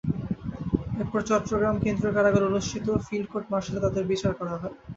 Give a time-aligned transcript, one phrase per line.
[0.95, 4.75] এরপর চট্টগ্রাম কেন্দ্রীয় কারাগারে অনুষ্ঠিত ফিল্ড কোর্ট মার্শালে তাঁদের বিচার করা হয়।